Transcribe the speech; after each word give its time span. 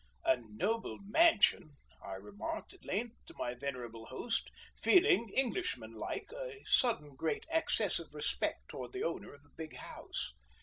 "A 0.25 0.35
noble 0.37 0.97
mansion!" 1.03 1.69
I 2.03 2.15
remarked 2.15 2.73
at 2.73 2.83
length 2.85 3.23
to 3.27 3.35
my 3.37 3.53
venerable 3.53 4.07
host, 4.07 4.49
feeling, 4.75 5.29
Englishman 5.29 5.93
like, 5.93 6.31
a 6.33 6.63
sudden 6.65 7.13
great 7.15 7.45
access 7.51 7.99
of 7.99 8.15
respect 8.15 8.69
towards 8.69 8.93
the 8.93 9.03
owner 9.03 9.31
of 9.31 9.45
a 9.45 9.55
big 9.55 9.75
house. 9.75 10.33